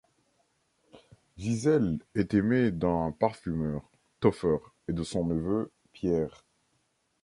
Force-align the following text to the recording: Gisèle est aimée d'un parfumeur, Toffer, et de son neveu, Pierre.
Gisèle 1.37 1.99
est 2.15 2.33
aimée 2.33 2.71
d'un 2.71 3.11
parfumeur, 3.11 3.83
Toffer, 4.19 4.57
et 4.87 4.93
de 4.93 5.03
son 5.03 5.25
neveu, 5.27 5.71
Pierre. 5.93 6.43